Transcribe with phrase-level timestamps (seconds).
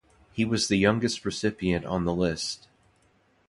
[0.33, 2.67] He was the youngest recipient on the list.